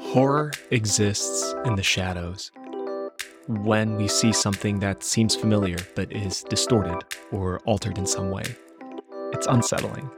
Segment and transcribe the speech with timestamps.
[0.00, 2.50] Horror exists in the shadows.
[3.48, 8.44] When we see something that seems familiar but is distorted or altered in some way,
[9.32, 10.10] it's unsettling.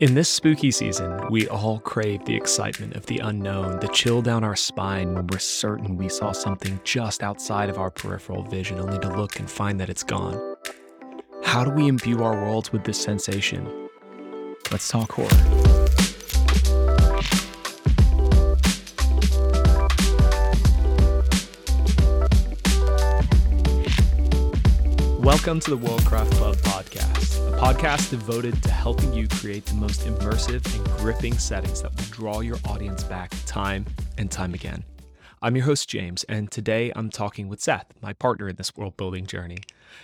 [0.00, 4.44] In this spooky season, we all crave the excitement of the unknown, the chill down
[4.44, 8.98] our spine when we're certain we saw something just outside of our peripheral vision, only
[9.00, 10.54] to look and find that it's gone.
[11.42, 13.88] How do we imbue our worlds with this sensation?
[14.70, 15.57] Let's talk horror.
[25.28, 30.00] Welcome to the Worldcraft Club podcast, a podcast devoted to helping you create the most
[30.06, 33.84] immersive and gripping settings that will draw your audience back time
[34.16, 34.84] and time again.
[35.42, 38.96] I'm your host, James, and today I'm talking with Seth, my partner in this world
[38.96, 39.58] building journey.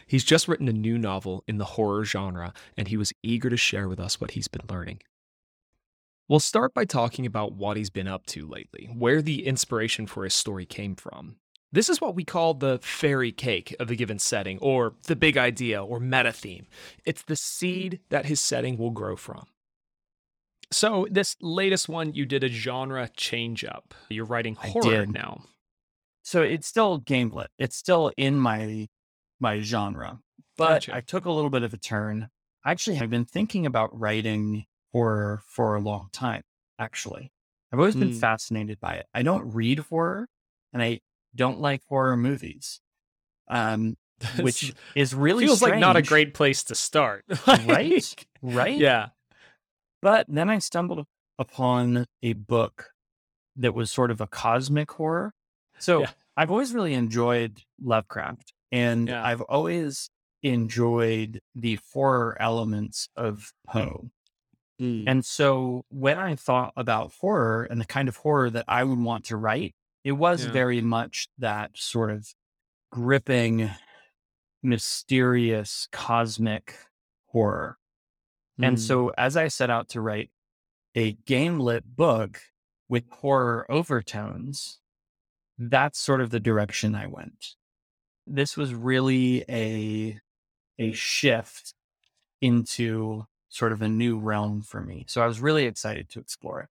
[0.06, 3.56] He's just written a new novel in the horror genre, and he was eager to
[3.56, 5.00] share with us what he's been learning.
[6.28, 10.24] We'll start by talking about what he's been up to lately, where the inspiration for
[10.24, 11.36] his story came from,
[11.74, 15.36] this is what we call the fairy cake of a given setting, or the big
[15.36, 16.66] idea, or meta theme.
[17.04, 19.46] It's the seed that his setting will grow from.
[20.70, 23.94] So, this latest one, you did a genre change up.
[24.08, 25.44] You're writing horror now.
[26.24, 27.48] So it's still gamelit.
[27.58, 28.88] It's still in my
[29.40, 30.20] my genre,
[30.56, 30.96] but gotcha.
[30.96, 32.28] I took a little bit of a turn.
[32.64, 36.42] I actually, I've been thinking about writing horror for a long time.
[36.78, 37.30] Actually,
[37.70, 38.18] I've always been mm.
[38.18, 39.06] fascinated by it.
[39.12, 40.26] I don't read horror,
[40.72, 41.00] and I
[41.34, 42.80] don't like horror movies.
[43.48, 43.96] Um,
[44.40, 45.72] which is really feels strange.
[45.72, 48.26] like not a great place to start, right?
[48.42, 48.78] Right?
[48.78, 49.08] Yeah.
[50.00, 51.06] But then I stumbled
[51.38, 52.90] upon a book
[53.56, 55.34] that was sort of a cosmic horror.
[55.78, 56.10] So yeah.
[56.36, 59.24] I've always really enjoyed Lovecraft, and yeah.
[59.24, 60.10] I've always
[60.42, 64.10] enjoyed the horror elements of Poe.
[64.80, 65.04] Mm.
[65.06, 68.98] And so when I thought about horror and the kind of horror that I would
[68.98, 69.74] want to write,
[70.04, 70.52] it was yeah.
[70.52, 72.28] very much that sort of
[72.92, 73.70] gripping,
[74.62, 76.76] mysterious, cosmic
[77.26, 77.78] horror.
[78.60, 78.68] Mm.
[78.68, 80.30] And so as I set out to write
[80.94, 82.40] a game lit book
[82.88, 84.78] with horror overtones,
[85.58, 87.54] that's sort of the direction I went.
[88.26, 90.20] This was really a
[90.78, 91.74] a shift
[92.40, 95.04] into sort of a new realm for me.
[95.08, 96.68] So I was really excited to explore it.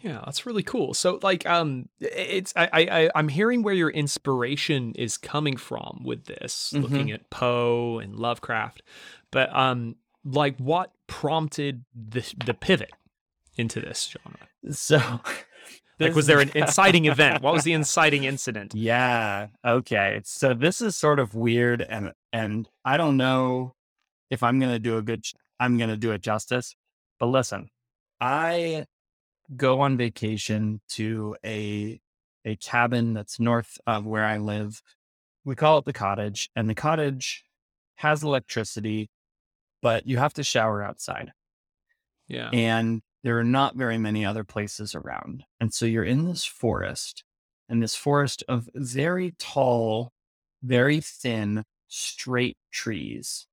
[0.00, 0.94] Yeah, that's really cool.
[0.94, 6.26] So like um it's I I I'm hearing where your inspiration is coming from with
[6.26, 6.82] this, mm-hmm.
[6.82, 8.82] looking at Poe and Lovecraft.
[9.30, 12.92] But um like what prompted the the pivot
[13.56, 14.48] into this genre?
[14.74, 15.00] So
[16.00, 17.42] like was there an inciting event?
[17.42, 18.74] What was the inciting incident?
[18.74, 19.48] Yeah.
[19.64, 20.20] Okay.
[20.24, 23.74] So this is sort of weird and and I don't know
[24.30, 25.24] if I'm going to do a good
[25.58, 26.74] I'm going to do it justice.
[27.18, 27.70] But listen,
[28.20, 28.84] I
[29.54, 32.00] go on vacation to a
[32.44, 34.80] a cabin that's north of where I live.
[35.44, 37.44] We call it the cottage, and the cottage
[37.96, 39.10] has electricity,
[39.82, 41.32] but you have to shower outside.
[42.28, 42.50] Yeah.
[42.52, 45.44] And there are not very many other places around.
[45.60, 47.24] And so you're in this forest,
[47.68, 50.12] and this forest of very tall,
[50.62, 53.46] very thin, straight trees.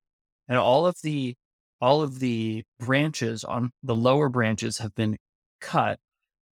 [0.48, 1.34] And all of the
[1.80, 5.16] all of the branches on the lower branches have been
[5.64, 5.98] cut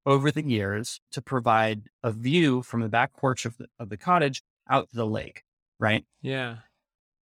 [0.06, 3.98] over the years to provide a view from the back porch of the, of the
[3.98, 5.44] cottage out to the lake,
[5.80, 6.06] right?
[6.22, 6.58] Yeah.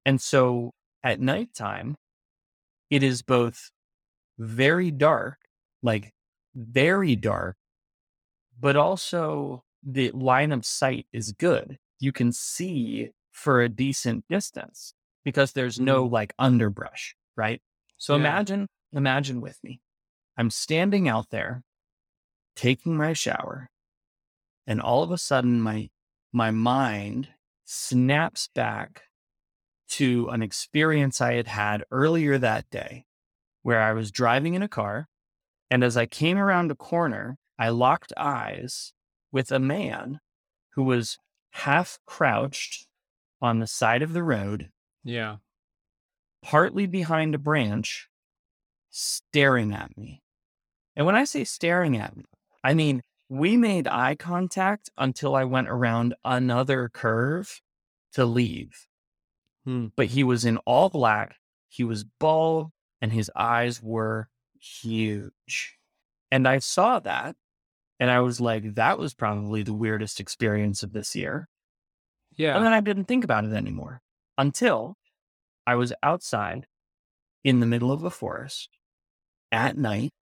[0.05, 1.95] And so at nighttime,
[2.89, 3.71] it is both
[4.37, 5.37] very dark,
[5.81, 6.11] like
[6.55, 7.55] very dark,
[8.59, 11.77] but also the line of sight is good.
[11.99, 14.93] You can see for a decent distance
[15.23, 16.11] because there's no mm.
[16.11, 17.61] like underbrush, right?
[17.97, 18.21] So yeah.
[18.21, 19.81] imagine, imagine with me.
[20.37, 21.63] I'm standing out there
[22.55, 23.69] taking my shower,
[24.65, 25.89] and all of a sudden my
[26.31, 27.29] my mind
[27.63, 29.03] snaps back
[29.87, 33.05] to an experience I had had earlier that day
[33.61, 35.07] where I was driving in a car.
[35.71, 38.93] And as I came around a corner, I locked eyes
[39.31, 40.19] with a man
[40.75, 41.17] who was
[41.51, 42.87] half crouched
[43.41, 44.69] on the side of the road.
[45.03, 45.37] Yeah.
[46.43, 48.09] Partly behind a branch,
[48.89, 50.21] staring at me.
[50.95, 52.25] And when I say staring at me,
[52.65, 57.61] I mean, we made eye contact until I went around another curve
[58.13, 58.87] to leave.
[59.65, 59.87] Hmm.
[59.95, 61.35] But he was in all black,
[61.67, 62.71] he was bald,
[63.01, 64.29] and his eyes were
[64.59, 65.77] huge.
[66.31, 67.35] And I saw that
[67.99, 71.47] and I was like, that was probably the weirdest experience of this year.
[72.35, 72.55] Yeah.
[72.55, 74.01] And then I didn't think about it anymore
[74.39, 74.97] until
[75.67, 76.65] I was outside
[77.43, 78.69] in the middle of a forest
[79.51, 80.13] at night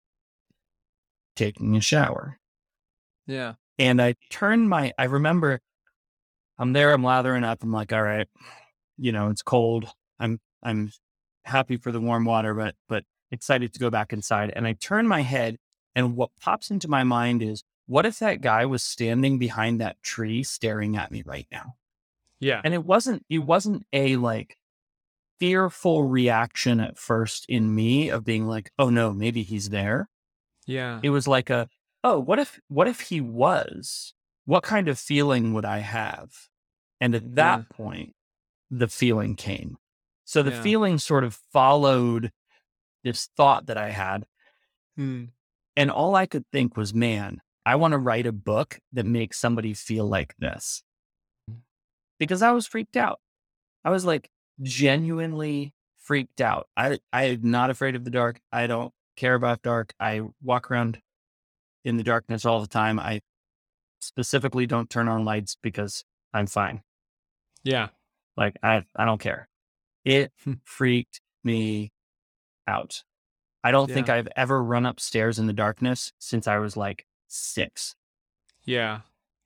[1.34, 2.38] taking a shower.
[3.26, 3.54] Yeah.
[3.78, 5.60] And I turned my, I remember
[6.58, 7.62] I'm there, I'm lathering up.
[7.62, 8.28] I'm like, all right,
[8.96, 9.88] you know, it's cold.
[10.20, 10.92] I'm, I'm
[11.44, 14.52] happy for the warm water, but, but excited to go back inside.
[14.54, 15.56] And I turn my head
[15.94, 20.02] and what pops into my mind is, what if that guy was standing behind that
[20.02, 21.74] tree staring at me right now?
[22.40, 22.60] Yeah.
[22.64, 24.56] And it wasn't, it wasn't a like
[25.38, 30.08] fearful reaction at first in me of being like, oh no, maybe he's there.
[30.66, 31.00] Yeah.
[31.02, 31.68] It was like a,
[32.02, 34.14] oh, what if, what if he was?
[34.44, 36.30] What kind of feeling would I have?
[37.00, 37.76] And at that Yeah.
[37.76, 38.14] point,
[38.70, 39.76] the feeling came.
[40.24, 40.62] So the Yeah.
[40.62, 42.32] feeling sort of followed
[43.02, 44.26] this thought that I had.
[44.96, 45.26] Hmm.
[45.76, 49.38] And all I could think was, man, I want to write a book that makes
[49.38, 50.82] somebody feel like this.
[52.18, 53.20] Because I was freaked out.
[53.84, 54.30] I was like
[54.62, 56.68] genuinely freaked out.
[56.76, 58.40] I I'm not afraid of the dark.
[58.52, 59.92] I don't care about dark.
[60.00, 61.00] I walk around
[61.84, 62.98] in the darkness all the time.
[62.98, 63.20] I
[64.00, 66.82] specifically don't turn on lights because I'm fine.
[67.62, 67.88] Yeah.
[68.36, 69.48] Like I I don't care.
[70.04, 70.54] It Hmm.
[70.64, 71.92] freaked me
[72.66, 73.02] out.
[73.62, 77.94] I don't think I've ever run upstairs in the darkness since I was like six.
[78.64, 79.00] Yeah.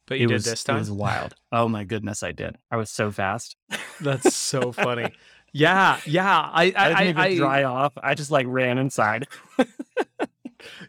[0.07, 0.77] But you it did was this time.
[0.77, 1.35] it was wild.
[1.53, 2.57] Oh my goodness, I did.
[2.71, 3.55] I was so fast.
[4.01, 5.13] That's so funny.
[5.53, 6.01] Yeah.
[6.07, 6.51] Yeah.
[6.53, 7.93] I I didn't I, even I, I dry off.
[8.03, 9.29] I just like ran inside.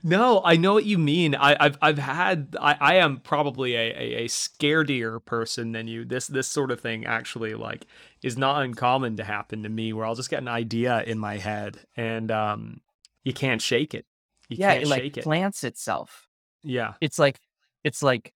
[0.02, 1.36] No, I know what you mean.
[1.36, 6.06] I, I've I've had I, I am probably a, a, a scaredier person than you.
[6.06, 7.86] This this sort of thing actually like
[8.24, 11.38] is not uncommon to happen to me where I'll just get an idea in my
[11.38, 12.82] head and um
[13.24, 14.06] you can't shake it.
[14.50, 15.24] You yeah, it like it.
[15.24, 16.28] plants itself.
[16.64, 16.94] yeah.
[17.02, 17.40] It's like
[17.84, 18.34] it's like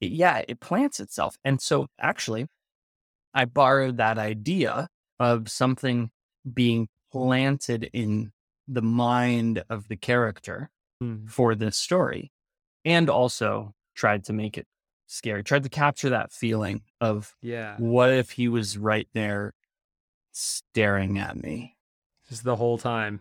[0.00, 1.36] yeah, it plants itself.
[1.44, 2.46] And so actually,
[3.32, 6.10] I borrowed that idea of something
[6.52, 8.32] being planted in
[8.68, 10.70] the mind of the character
[11.02, 11.28] Mm.
[11.28, 12.32] for this story
[12.84, 14.66] and also tried to make it
[15.06, 17.76] scary tried to capture that feeling of Yeah.
[17.78, 19.52] what if he was right there
[20.32, 21.76] staring at me
[22.28, 23.20] Just the whole time.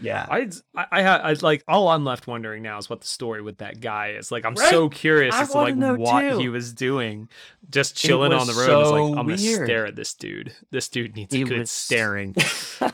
[0.00, 3.42] Yeah I I I, I like all I'm left wondering now is what the story
[3.42, 4.30] with that guy is.
[4.32, 4.70] Like I'm Right?
[4.70, 6.38] so curious I as to like what too.
[6.38, 7.28] he was doing,
[7.70, 8.80] just chilling on the road.
[8.80, 10.52] It's like I'm gonna stare at this dude.
[10.70, 12.34] This dude needs a It good was- staring.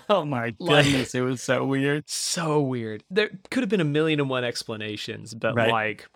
[0.08, 3.04] oh my Like- goodness it was so weird so weird.
[3.10, 5.70] There could have been a million and one explanations, but Right.
[5.70, 6.08] like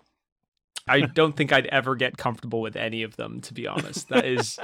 [0.87, 4.09] I don't think I'd ever get comfortable with any of them to be honest.
[4.09, 4.57] That is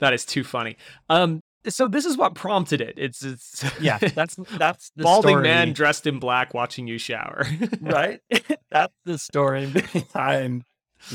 [0.00, 0.76] that is too funny.
[1.08, 2.94] Um so this is what prompted it.
[2.96, 7.46] It's it's yeah that's that's the balding story, man dressed in black watching you shower.
[7.80, 8.20] right
[8.70, 10.64] that's the story behind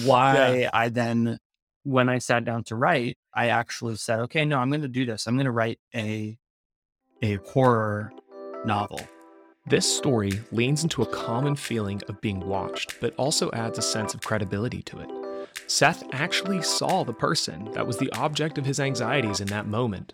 [0.03, 1.38] why i then
[1.83, 5.06] when i sat down to write i actually said okay no i'm going to do
[5.06, 6.38] this i'm going to write a
[7.24, 8.12] a horror
[8.65, 9.00] novel
[9.68, 14.13] This story leans into a common feeling of being watched, but also adds a sense
[14.15, 15.09] of credibility to it.
[15.68, 20.13] Seth actually saw the person that was the object of his anxieties in that moment.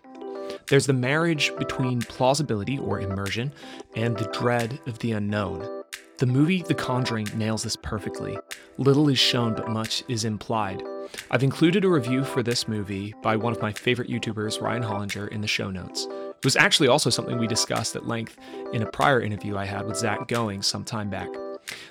[0.68, 3.52] There's the marriage between plausibility or immersion
[3.96, 5.84] and the dread of the unknown.
[6.18, 8.36] The movie The Conjuring nails this perfectly.
[8.76, 10.82] Little is shown, but much is implied.
[11.30, 15.28] I've included a review for this movie by one of my favorite YouTubers, Ryan Hollinger,
[15.28, 16.06] in the show notes.
[16.10, 18.36] It was actually also something we discussed at length
[18.72, 21.28] in a prior interview I had with Zach Going some time back.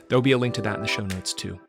[0.07, 1.59] There'll be a link to that in the show notes too.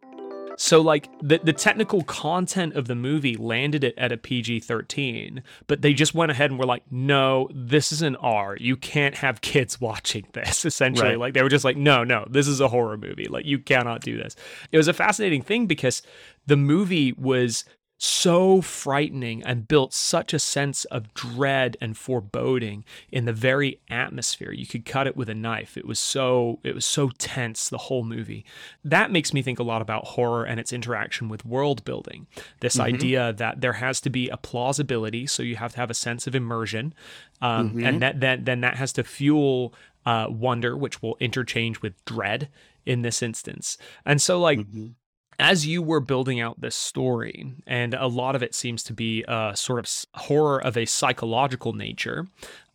[0.61, 5.45] So, like, the, the technical content of the movie landed it at a PG 13,
[5.69, 8.57] but they just went ahead and were like, no, this is an R.
[8.59, 11.11] You can't have kids watching this, essentially.
[11.11, 11.19] Right.
[11.19, 13.29] Like, they were just like, no, no, this is a horror movie.
[13.29, 14.35] Like, you cannot do this.
[14.73, 16.03] It was a fascinating thing because
[16.49, 17.65] the movie was
[18.01, 24.53] so frightening and built such a sense of dread and foreboding in the very atmosphere
[24.53, 27.77] you could cut it with a knife it was so it was so tense the
[27.77, 28.45] whole movie
[28.85, 32.29] that makes me think a lot about horror and its interaction with world building
[32.61, 32.83] this Mhm.
[32.95, 36.29] idea that there has to be a plausibility so you have to have a sense
[36.29, 36.95] of immersion
[37.41, 37.85] um, Mhm.
[37.85, 39.75] and that, that then that has to fuel
[40.07, 42.49] uh, wonder which will interchange with dread
[42.87, 43.77] in this instance
[44.07, 44.95] and so like Mhm.
[45.39, 49.25] As you were building out this story, and a lot of it seems to be
[49.29, 52.27] a sort of horror of a psychological nature,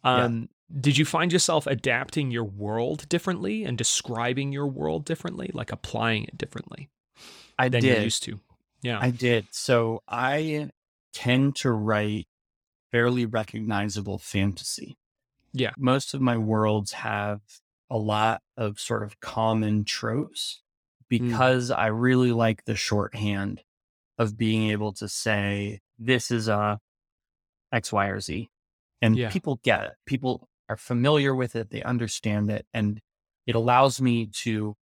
[0.04, 0.24] Yeah.
[0.26, 5.72] um, did you find yourself adapting your world differently and describing your world differently, like
[5.72, 6.90] applying it differently
[7.60, 8.40] i than you did used to?
[8.82, 8.98] Yeah.
[9.00, 9.48] I did.
[9.52, 10.72] So I
[11.14, 12.28] tend to write
[12.92, 14.98] fairly recognizable fantasy.
[15.54, 15.72] Yeah.
[15.78, 17.42] Most of my worlds have
[17.90, 20.63] a lot of sort of common tropes
[21.20, 21.30] Mm.
[21.30, 23.64] because I really like the shorthand
[24.18, 26.80] of being able to say, this is a
[27.72, 28.50] X, Y, or Z.
[29.02, 29.30] And Yeah.
[29.30, 29.94] people get it.
[30.06, 31.70] People are familiar with it.
[31.70, 32.66] They understand it.
[32.74, 33.02] And
[33.46, 34.76] it allows me to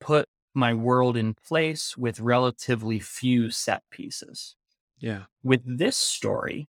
[0.00, 4.56] put my world in place with relatively few set pieces.
[4.98, 5.24] Yeah.
[5.42, 6.68] With this story,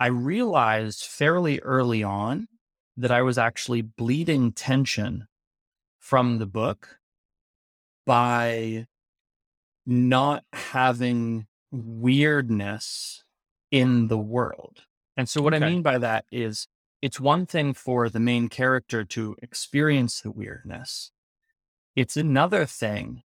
[0.00, 2.48] I realized fairly early on
[2.96, 5.28] that I was actually bleeding tension
[6.00, 6.98] from the book
[8.06, 8.86] by
[9.86, 13.24] not having weirdness
[13.70, 14.84] in the world.
[15.16, 15.64] And so, what Okay.
[15.64, 16.68] I mean by that is
[17.02, 21.12] it's one thing for the main character to experience the weirdness,
[21.96, 23.22] it's another thing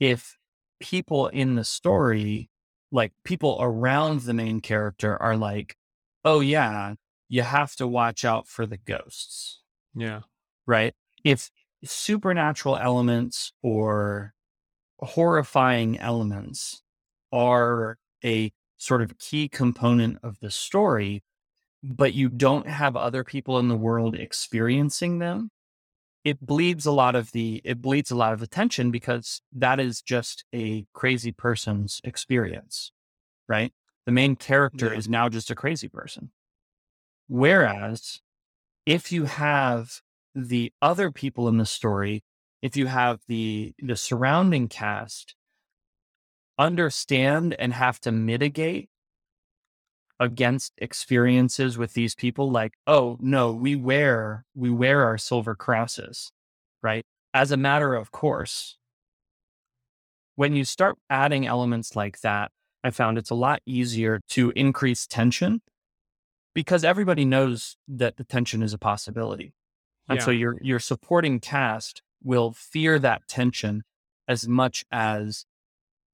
[0.00, 0.36] if
[0.80, 2.50] people in the story,
[2.92, 5.76] like people around the main character, are like,
[6.24, 6.94] oh, yeah,
[7.28, 9.62] you have to watch out for the ghosts
[9.94, 10.22] Yeah.
[10.66, 10.94] right?
[11.24, 11.50] If
[11.84, 14.34] supernatural elements or
[15.00, 16.82] horrifying elements
[17.32, 21.22] are a sort of key component of the story,
[21.82, 25.50] but you don't have other people in the world experiencing them,
[26.24, 30.02] it bleeds a lot of the it bleeds a lot of attention because that is
[30.02, 32.92] just a crazy person's experience,
[33.48, 33.72] right?
[34.06, 34.98] The main character Yeah.
[34.98, 36.32] is now just a crazy person.
[37.28, 38.20] Whereas
[38.86, 40.02] if you have
[40.34, 42.22] the other people in the story,
[42.62, 45.34] if you have the the surrounding cast
[46.58, 48.88] understand and have to mitigate
[50.20, 56.30] against experiences with these people like oh no we wear we wear our silver crosses
[56.82, 57.04] right?
[57.32, 58.76] As a matter of course
[60.36, 62.50] when you start adding elements like that
[62.84, 65.60] i found it's a lot easier to increase tension
[66.54, 69.52] because everybody knows that the tension is a possibility
[70.08, 73.84] and so your your supporting cast will fear that tension
[74.28, 75.46] as much as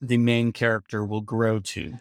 [0.01, 1.99] the main character will grow to.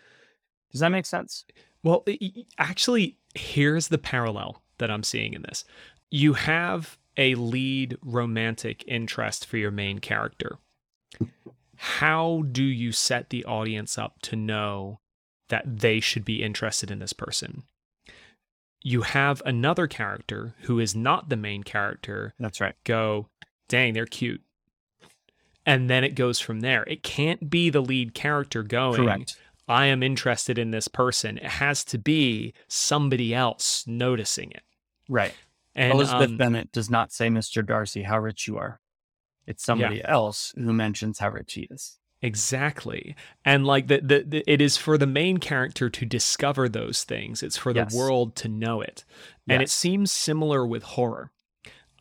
[0.72, 1.46] Does that make sense?
[1.84, 5.64] Well, i- i- actually, here's the parallel that I'm seeing in this.
[6.10, 10.58] You have a lead romantic interest for your main character.
[11.76, 15.00] How do you set the audience up to know
[15.50, 17.64] that they should be interested in this person?
[18.82, 22.76] You have another character who is not the main character That's right.
[22.84, 23.28] go,
[23.68, 24.42] dang, they're cute.
[25.66, 26.84] And then it goes from there.
[26.84, 29.38] It can't be the lead character going, Correct.
[29.68, 31.38] I am interested in this person.
[31.38, 34.64] It has to be somebody else noticing it.
[35.08, 35.34] Right.
[35.76, 37.64] And Elizabeth um, Bennet does not say, Mr.
[37.64, 38.80] Darcy, how rich you are.
[39.46, 41.99] It's somebody else who mentions how rich he is.
[42.22, 43.16] Exactly.
[43.46, 47.42] And like the, the, the it is for the main character to discover those things.
[47.44, 47.96] It's for the Yes.
[47.96, 49.06] world to know it.
[49.48, 51.32] And it seems similar with horror.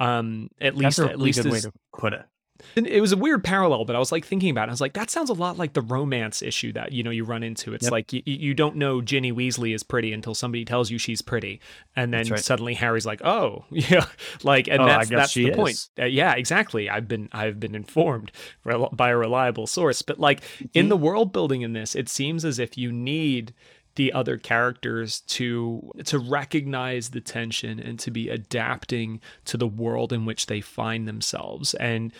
[0.00, 2.24] Um at That's least a at least good way to put it.
[2.76, 4.70] And it was a weird parallel, but I was like thinking about it.
[4.70, 7.24] I was like, that sounds a lot like the romance issue that you know you
[7.24, 7.72] run into.
[7.74, 7.92] It's Yep.
[7.92, 11.60] like you, you don't know Ginny Weasley is pretty until somebody tells you she's pretty,
[11.96, 12.40] and then right.
[12.40, 14.06] suddenly Harry's like, oh yeah,
[14.42, 15.88] like, and Oh, that's that's the point.
[15.98, 16.90] Uh, yeah, exactly.
[16.90, 18.32] I've been I've been informed
[18.92, 20.40] by a reliable source, but like
[20.74, 20.88] in Mhm.
[20.90, 23.54] the world building in this, it seems as if you need
[23.94, 30.12] the other characters to to recognize the tension and to be adapting to the world
[30.12, 32.12] in which they find themselves and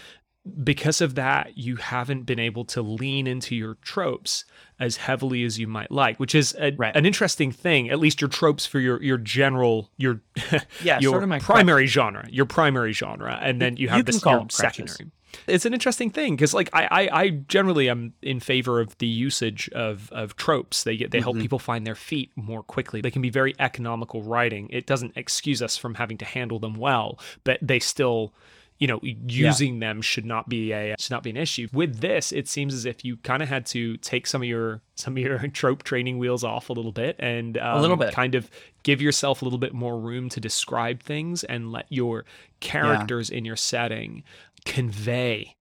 [0.64, 4.44] because of that you haven't been able to lean into your tropes
[4.80, 6.94] as heavily as you might like which is a, Right.
[6.96, 10.20] an interesting thing at least your tropes for your your general your
[10.82, 13.98] Yeah, your sort of my primary genre your primary genre and then you You have
[13.98, 15.10] can this your secondary.
[15.46, 19.06] It's an interesting thing because like I, I i generally am in favor of the
[19.06, 20.84] usage of of tropes.
[20.84, 21.42] They get they help Mhm.
[21.42, 23.00] people find their feet more quickly.
[23.02, 24.68] They can be very economical writing.
[24.70, 28.32] It doesn't excuse us from having to handle them well but they still
[28.78, 32.30] you know using them should not be a should not be an issue with this
[32.32, 35.22] it seems as if you kind of had to take some of your some of
[35.22, 38.12] your trope training wheels off a little bit and um, little bit.
[38.14, 38.48] kind of
[38.84, 42.24] give yourself a little bit more room to describe things and let your
[42.60, 44.22] characters in your setting
[44.64, 45.56] convey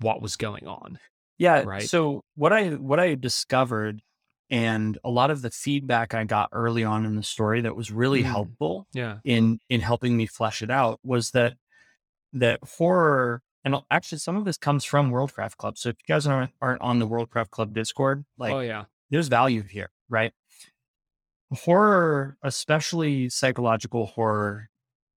[0.00, 0.98] what was going on
[1.38, 1.62] Yeah.
[1.62, 1.88] Right.
[1.88, 4.00] So what I what I discovered
[4.50, 7.90] and a lot of the feedback I got early on in the story that was
[7.90, 8.26] really Mm.
[8.26, 11.54] helpful yeah in in helping me flesh it out was that
[12.32, 15.78] that horror and actually some of this comes from Worldcraft Club.
[15.78, 19.28] So if you guys aren't aren't on the Worldcraft Club Discord, like oh yeah there's
[19.28, 20.32] value here, right?
[21.52, 24.70] Horror, especially psychological horror,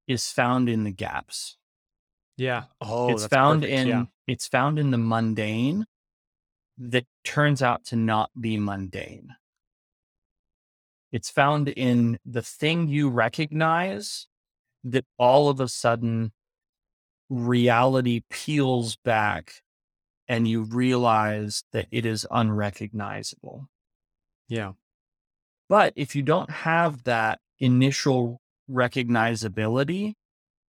[0.07, 1.57] is found in the gaps.
[2.38, 3.79] yeah oh it's found perfect.
[3.79, 4.03] in yeah.
[4.27, 5.86] it's found in the mundane
[6.77, 9.29] that turns out to not be mundane.
[11.12, 14.27] It's found in the thing you recognize
[14.84, 16.34] that all of a sudden
[17.29, 19.62] reality peels back
[20.27, 23.67] and you realize that it is unrecognizable.
[24.48, 24.74] yeah
[25.70, 30.13] But if you don't have that initial recognizability,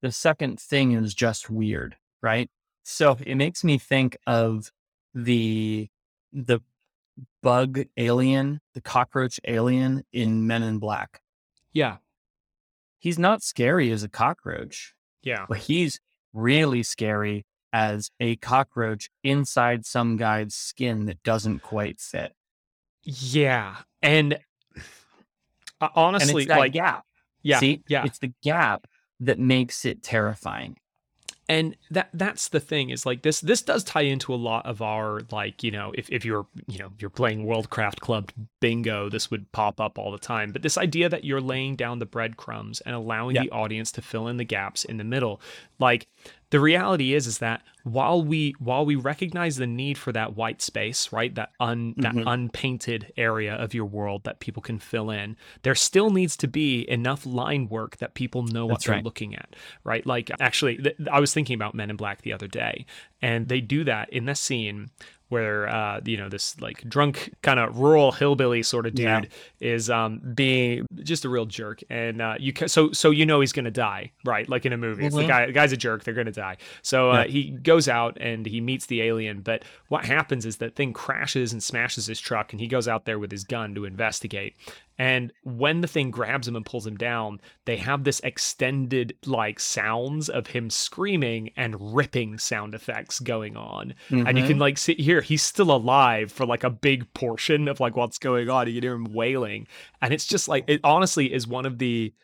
[0.02, 2.50] the second thing is just weird, right?
[2.84, 4.70] So it makes me think of
[5.14, 5.88] the
[6.32, 6.60] the
[7.42, 11.20] bug alien, the cockroach alien in Men in Black.
[11.72, 11.96] Yeah.
[12.98, 15.46] He's not scary as a cockroach, Yeah.
[15.48, 15.98] but he's
[16.36, 22.32] really scary as a cockroach inside some guy's skin that doesn't quite fit.
[23.02, 23.76] Yeah.
[24.02, 24.38] And
[25.80, 27.04] And honestly, it's that like, gap.
[27.42, 27.58] yeah.
[27.58, 28.04] See, yeah.
[28.04, 28.86] it's the gap
[29.20, 30.76] that makes it terrifying.
[31.48, 34.82] And that that's the thing is like this this does tie into a lot of
[34.82, 39.30] our like you know if, if you're you know you're playing worldcraft club bingo this
[39.30, 42.80] would pop up all the time but this idea that you're laying down the breadcrumbs
[42.80, 43.42] and allowing Yeah.
[43.44, 45.40] the audience to fill in the gaps in the middle
[45.78, 46.08] like
[46.50, 50.60] the reality is is that while we while we recognize the need for that white
[50.62, 52.24] space right that un that Mhm.
[52.26, 56.88] unpainted area of your world that people can fill in there still needs to be
[56.90, 61.20] enough line work that people know what they're looking at right like actually th- i
[61.20, 62.84] was thinking about men in black the other day
[63.22, 64.90] and they do that in this scene
[65.28, 69.22] where uh you know this like drunk kind of rural hillbilly sort of dude Yeah.
[69.60, 71.82] is um being just a real jerk.
[71.90, 74.48] And uh you ca- so so you know he's gonna die right?
[74.48, 75.04] Like in a movie.
[75.06, 76.04] It's the guy the guy's a jerk.
[76.04, 76.58] They're gonna die.
[76.82, 77.24] So uh, Yeah.
[77.28, 79.40] he goes out and he meets the alien.
[79.40, 83.04] But what happens is that thing crashes and smashes his truck and he goes out
[83.04, 84.54] there with his gun to investigate
[84.98, 89.60] and when the thing grabs him and pulls him down, they have this extended like
[89.60, 93.94] sounds of him screaming and ripping sound effects going on.
[94.10, 94.60] And you can mm-hmm.
[94.60, 98.48] like sit here, he's still alive for like a big portion of like what's going
[98.48, 98.68] on.
[98.68, 99.66] You can hear him wailing.
[100.00, 102.14] And it's just like it honestly is one of the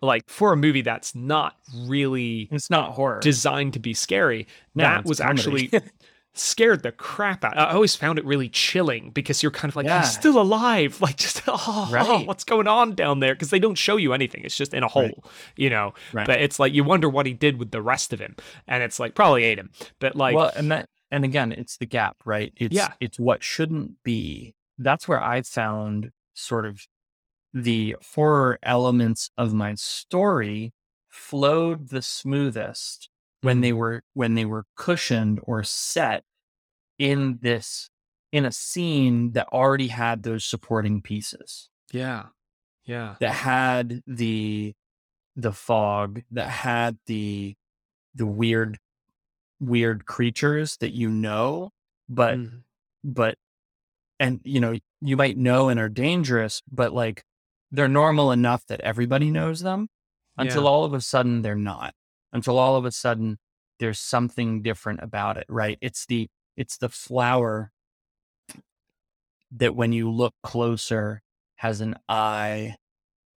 [0.00, 3.20] like for a movie that's not really it's not horror.
[3.20, 4.46] designed to be scary.
[4.74, 5.68] No, that was comedy.
[5.70, 5.70] actually
[6.34, 7.58] scared the crap out.
[7.58, 10.00] I always found it really chilling because you're kind of like Yeah.
[10.00, 11.00] he's still alive.
[11.00, 12.26] Like just oh, Right.
[12.26, 13.34] what's going on down there?
[13.34, 14.42] Because they don't show you anything.
[14.44, 15.24] It's just in a hole,
[15.56, 15.92] you know.
[16.12, 16.26] Right.
[16.26, 18.36] But it's like you wonder what he did with the rest of him,
[18.66, 19.70] and it's like probably ate him.
[20.00, 22.52] But like well, and that, and again, it's the gap, right?
[22.56, 22.92] It's Yeah.
[23.00, 24.54] it's what shouldn't be.
[24.78, 26.86] That's where I found sort of
[27.52, 30.72] the horror elements of my story
[31.10, 33.10] flowed the smoothest
[33.42, 36.24] when they were when they were cushioned or set
[36.98, 37.90] in this
[38.32, 41.68] in a scene that already had those supporting pieces.
[41.92, 42.26] Yeah,
[42.84, 44.74] yeah, that had the
[45.36, 47.54] the fog that had the
[48.14, 48.78] the weird
[49.60, 51.70] weird creatures that you know
[52.08, 52.62] but Mhm.
[53.04, 53.38] but
[54.20, 57.24] and you know you might know and are dangerous but like
[57.70, 59.88] they're normal enough that everybody knows them
[60.36, 60.68] until Yeah.
[60.68, 61.94] all of a sudden they're not
[62.32, 63.38] until all of a sudden
[63.78, 67.72] there's something different about it right it's the it's the flower
[69.50, 71.22] that when you look closer
[71.56, 72.74] has an eye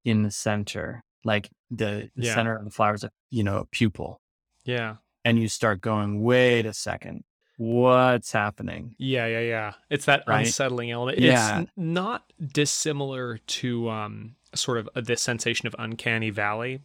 [0.03, 2.35] in the center like the, the Yeah.
[2.35, 4.21] center of the flower is a you know a pupil
[4.63, 7.23] yeah, and you start going wait a second
[7.57, 9.73] what's happening yeah, yeah, yeah.
[9.89, 10.39] It's that Right?
[10.45, 11.19] unsettling element.
[11.19, 11.61] Yeah.
[11.61, 16.81] It's not dissimilar to um sort of this sensation of uncanny valley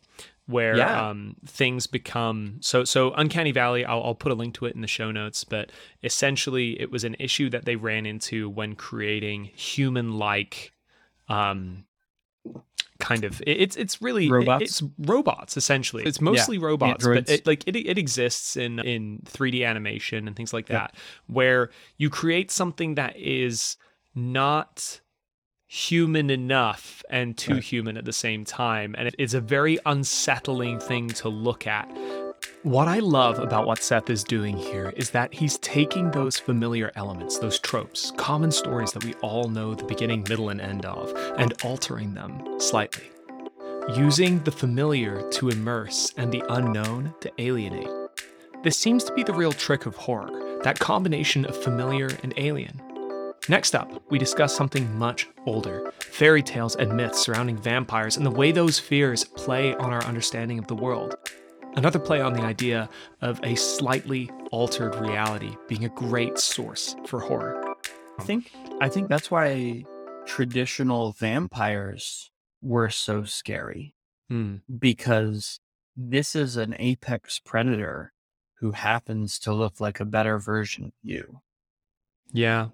[0.51, 1.09] where Yeah.
[1.11, 4.81] um, things become so so uncanny valley I'll, I'll put a link to it in
[4.81, 5.71] the show notes but
[6.03, 10.73] essentially it was an issue that they ran into when creating human like
[11.29, 11.85] um
[12.99, 14.63] kind of it- it's it's really it- Robots?
[14.63, 19.65] it's robots essentially it's mostly robots but it, like it, it exists in in 3d
[19.67, 20.95] animation and things like that
[21.27, 23.77] where you create something that is
[24.15, 25.01] not
[25.73, 27.63] human enough and too Right.
[27.63, 31.89] human at the same time and it is a very unsettling thing to look at
[32.65, 36.91] what I love about what Seth is doing here is that he's taking those familiar
[36.97, 41.15] elements, those tropes, common stories that we all know the beginning, middle, and end of,
[41.39, 43.05] and altering them slightly.
[43.95, 47.89] Using the familiar to immerse and the unknown to alienate.
[48.63, 52.81] This seems to be the real trick of horror, that combination of familiar and alien.
[53.49, 58.31] Next up, we discuss something much older fairy tales and myths surrounding vampires and the
[58.31, 61.15] way those fears play on our understanding of the world.
[61.77, 62.89] Another play on the idea
[63.23, 67.75] of a slightly altered reality being a great source for horror.
[68.19, 69.85] I think I think that's why
[70.27, 73.95] traditional vampires were so scary
[74.29, 74.57] Hmm.
[74.79, 75.59] because
[75.97, 78.13] this is an apex predator
[78.59, 81.41] who happens to look like a better version of you.
[82.33, 82.69] Yeah.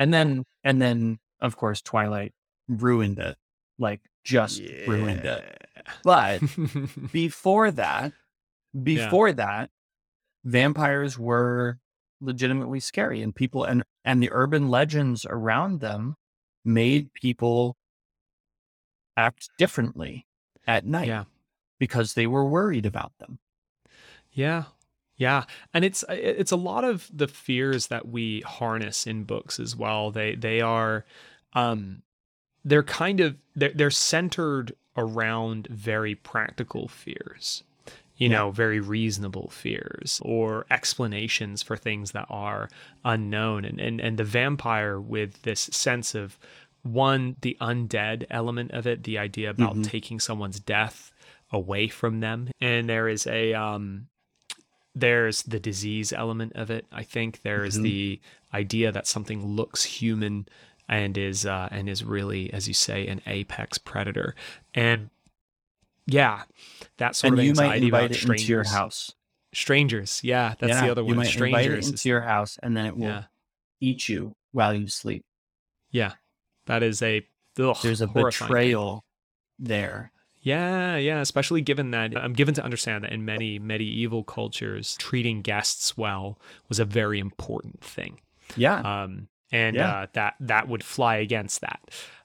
[0.00, 2.32] And then and then of course Twilight
[2.66, 3.36] ruined it.
[3.78, 5.68] Like just ruined it.
[6.02, 6.40] But
[7.12, 8.12] before that,
[8.82, 9.70] before that,
[10.42, 11.78] vampires were
[12.20, 16.16] legitimately scary and people and and the urban legends around them
[16.64, 17.76] made people
[19.16, 20.26] act differently
[20.66, 21.24] at night yeah.
[21.78, 23.38] because they were worried about them.
[24.32, 24.64] Yeah.
[25.20, 29.76] Yeah, and it's it's a lot of the fears that we harness in books as
[29.76, 30.10] well.
[30.10, 31.04] They they are
[31.52, 32.00] um
[32.64, 37.62] they're kind of they're they're centered around very practical fears.
[38.16, 38.38] You yeah.
[38.38, 42.70] know, very reasonable fears or explanations for things that are
[43.04, 46.38] unknown and and and the vampire with this sense of
[46.82, 49.82] one the undead element of it, the idea about mm-hmm.
[49.82, 51.12] taking someone's death
[51.52, 52.48] away from them.
[52.58, 54.06] And there is a um
[54.94, 56.86] there's the disease element of it.
[56.92, 57.84] I think there's mm-hmm.
[57.84, 58.20] the
[58.52, 60.46] idea that something looks human
[60.88, 64.34] and is uh, and is really, as you say, an apex predator.
[64.74, 65.10] And
[66.06, 66.42] yeah,
[66.96, 69.14] that sort and of anxiety you might invite about it into your house.
[69.52, 71.10] Strangers, yeah, that's yeah, the other one.
[71.10, 73.24] You might strangers invite it into your house, and then it will yeah.
[73.80, 75.24] eat you while you sleep.
[75.90, 76.12] Yeah,
[76.66, 77.26] that is a
[77.58, 79.04] ugh, there's a betrayal
[79.58, 84.96] there yeah, yeah, especially given that I'm given to understand that in many medieval cultures,
[84.98, 88.20] treating guests well was a very important thing.
[88.56, 88.80] Yeah.
[88.80, 89.90] Um, and yeah.
[89.90, 91.80] Uh, that that would fly against that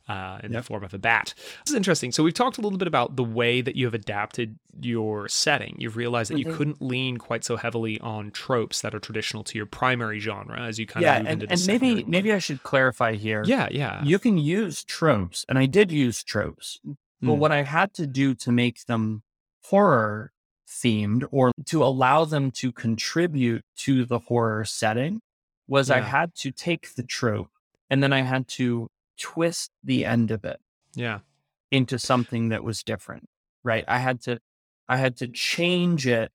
[0.08, 0.62] uh, in yep.
[0.62, 1.34] the form of a bat.
[1.65, 2.12] This is interesting.
[2.12, 5.75] So we've talked a little bit about the way that you have adapted your setting.
[5.80, 6.49] You've realized that mm-hmm.
[6.49, 10.62] you couldn't lean quite so heavily on tropes that are traditional to your primary genre
[10.62, 13.43] as you kind yeah, of move and, into and maybe maybe I should clarify here.
[13.45, 14.04] Yeah, yeah.
[14.04, 16.80] You can use tropes, and I did use tropes,
[17.26, 17.38] but mm.
[17.38, 19.24] what I had to do to make them
[19.64, 20.32] horror
[20.68, 25.22] themed or to allow them to contribute to the horror setting
[25.68, 25.98] was yeah.
[25.98, 27.50] I had to take the trope
[27.90, 30.60] and then I had to twist the end of it.
[30.96, 31.20] Yeah.
[31.72, 33.28] Into something that was different.
[33.64, 33.84] Right.
[33.88, 34.40] I had to
[34.88, 36.32] I had to change it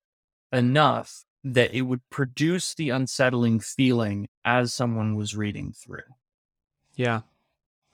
[0.53, 6.03] enough that it would produce the unsettling feeling as someone was reading through.
[6.97, 7.21] Yeah.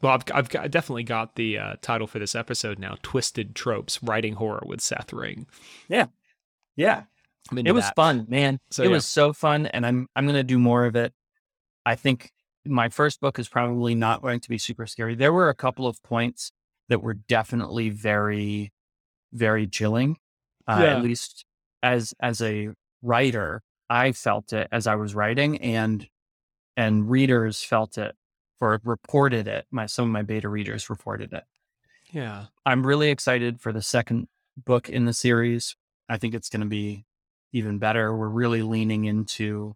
[0.02, 4.02] Well, I've, I've got, definitely got the uh, title for this episode now Twisted Tropes
[4.02, 5.46] Writing Horror with Seth Ring.
[5.88, 6.06] Yeah.
[6.76, 7.04] Yeah.
[7.56, 7.96] It was that.
[7.96, 8.58] fun, man.
[8.70, 8.92] So, it yeah.
[8.92, 9.66] was so fun.
[9.66, 11.14] And I'm, I'm going to do more of it.
[11.86, 12.30] I think
[12.66, 15.14] my first book is probably not going to be super scary.
[15.14, 16.52] There were a couple of points
[16.88, 18.72] that were definitely very,
[19.32, 20.18] very chilling.
[20.66, 20.96] Uh, yeah.
[20.96, 21.44] At least
[21.82, 22.70] as, as a
[23.02, 26.06] writer, I felt it as I was writing and,
[26.76, 28.14] and readers felt it
[28.60, 29.66] or reported it.
[29.70, 31.44] My some of my beta readers reported it.
[32.12, 32.46] Yeah.
[32.64, 35.76] I'm really excited for the second book in the series.
[36.08, 37.04] I think it's going to be
[37.52, 38.14] even better.
[38.14, 39.74] We're really leaning into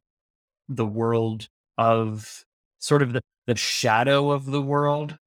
[0.68, 2.44] the world of
[2.78, 5.18] sort of the, the shadow of the world,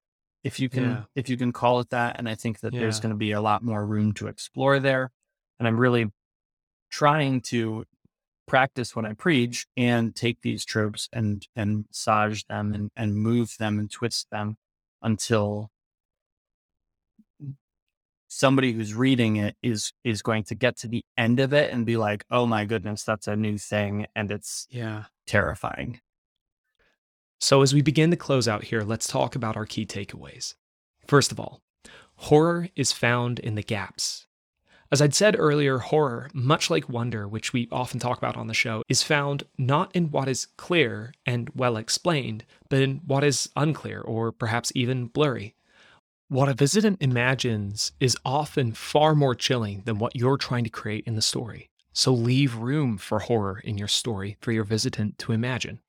[0.43, 1.01] if you can yeah.
[1.15, 2.17] if you can call it that.
[2.17, 2.81] And I think that yeah.
[2.81, 5.11] there's going to be a lot more room to explore there.
[5.59, 6.11] And I'm really
[6.89, 7.85] trying to
[8.47, 13.55] practice what I preach and take these tropes and and massage them and, and move
[13.59, 14.57] them and twist them
[15.01, 15.69] until
[18.27, 21.85] somebody who's reading it is is going to get to the end of it and
[21.85, 25.99] be like, oh my goodness, that's a new thing and it's yeah terrifying.
[27.39, 30.55] So as we begin to close out here, let's talk about our key takeaways.
[31.07, 31.61] First of all,
[32.15, 34.27] horror is found in the gaps.
[34.93, 38.53] As I'd said earlier, horror, much like wonder, which we often talk about on the
[38.53, 43.49] show, is found not in what is clear and well explained, but in what is
[43.55, 45.55] unclear or perhaps even blurry.
[46.27, 51.07] What a visitant imagines is often far more chilling than what you're trying to create
[51.07, 51.71] in the story.
[51.93, 55.79] So leave room for horror in your story for your visitant to imagine.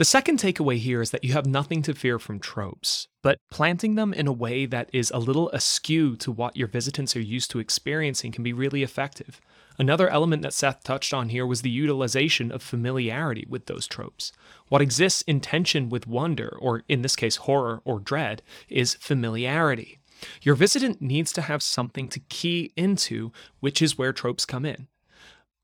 [0.00, 3.96] The second takeaway here is that you have nothing to fear from tropes, but planting
[3.96, 7.50] them in a way that is a little askew to what your visitants are used
[7.50, 9.42] to experiencing can be really effective.
[9.78, 14.32] Another element that Seth touched on here was the utilization of familiarity with those tropes.
[14.68, 19.98] What exists in tension with wonder, or in this case, horror or dread, is familiarity.
[20.40, 24.88] Your visitant needs to have something to key into, which is where tropes come in.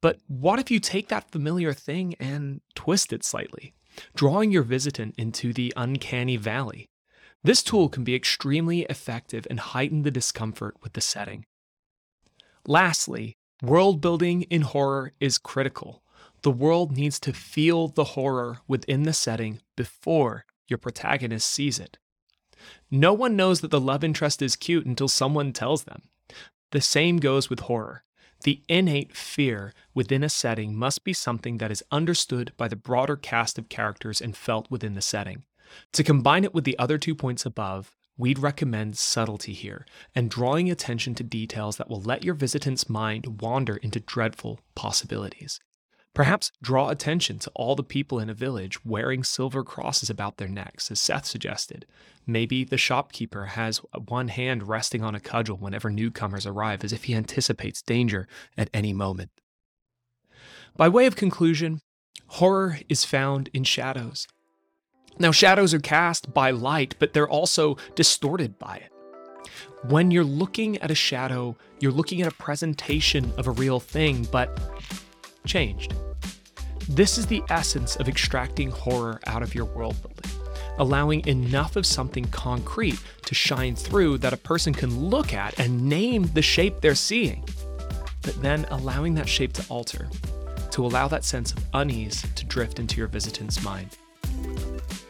[0.03, 3.73] But what if you take that familiar thing and twist it slightly?
[4.15, 6.89] Drawing your visitant into the uncanny valley.
[7.43, 11.47] This tool can be extremely effective and heighten the discomfort with the setting.
[12.67, 16.03] Lastly, world building in horror is critical.
[16.43, 21.99] The world needs to feel the horror within the setting before your protagonist sees it.
[22.91, 26.03] No one knows that the love interest is cute until someone tells them.
[26.73, 28.05] The same goes with horror.
[28.43, 33.17] The innate fear within a setting must be something that is understood by the broader
[33.17, 35.45] cast of characters and felt within the setting.
[35.93, 40.71] To combine it with the other two points above, we'd recommend subtlety here and drawing
[40.71, 45.61] attention to details that will let your visitant's mind wander into dreadful possibilities.
[46.17, 50.49] Perhaps draw attention to all the people in a village wearing silver crosses about their
[50.49, 51.85] necks, as Seth suggested.
[52.27, 57.05] Maybe the shopkeeper has one hand resting on a cudgel whenever newcomers arrive, as if
[57.05, 58.27] he anticipates danger
[58.57, 59.31] at any moment.
[60.75, 61.83] By way of conclusion,
[62.29, 64.27] horror is found in shadows.
[65.19, 68.91] Now, shadows are cast by light, but they're also distorted by it.
[69.91, 74.27] When you're looking at a shadow, you're looking at a presentation of a real thing,
[74.33, 74.59] but
[75.47, 75.95] changed.
[76.89, 80.31] This is the essence of extracting horror out of your world building,
[80.79, 85.89] allowing enough of something concrete to shine through that a person can look at and
[85.89, 87.45] name the shape they're seeing,
[88.23, 90.09] but then allowing that shape to alter,
[90.71, 93.97] to allow that sense of unease to drift into your visitant's mind.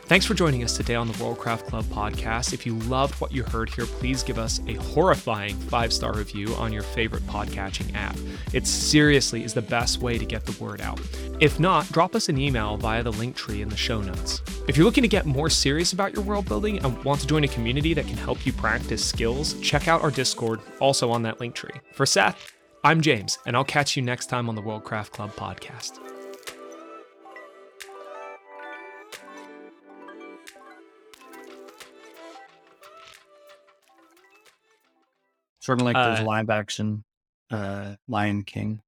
[0.07, 2.53] Thanks for joining us today on the Worldcraft Club podcast.
[2.53, 6.55] If you loved what you heard here, please give us a horrifying five star review
[6.55, 8.17] on your favorite podcatching app.
[8.53, 11.01] It seriously is the best way to get the word out.
[11.41, 14.43] If not, drop us an email via the link tree in the show notes.
[14.69, 17.43] If you're looking to get more serious about your world building and want to join
[17.43, 21.41] a community that can help you practice skills, check out our Discord, also on that
[21.41, 21.81] link tree.
[21.95, 22.53] For Seth,
[22.85, 25.99] I'm James, and I'll catch you next time on the Worldcraft Club podcast.
[35.67, 37.03] Sort of like those Uh, live action
[37.51, 38.83] uh, Lion King.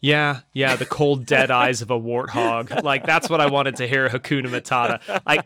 [0.00, 2.84] Yeah, yeah, the cold dead eyes of a warthog.
[2.84, 5.20] Like that's what I wanted to hear Hakuna Matata.
[5.26, 5.44] Like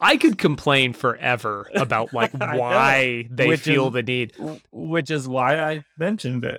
[0.00, 4.32] I could complain forever about like why they Which feel is- the need.
[4.72, 6.50] Which is why I mentioned it.